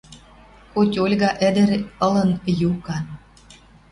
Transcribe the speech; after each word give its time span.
Хоть 0.71 0.97
Ольга 1.03 1.29
ӹдӹр 1.47 1.69
ылын 2.05 2.31
юкан. 2.69 3.05